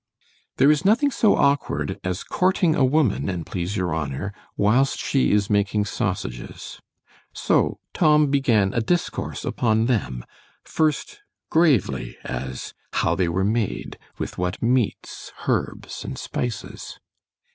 [0.57, 5.31] There is nothing so awkward, as courting a woman, an' please your honour, whilst she
[5.31, 10.25] is making sausages——So Tom began a discourse upon them;
[10.63, 16.99] first, gravely,——"as how they were made——with what meats, herbs, and spices."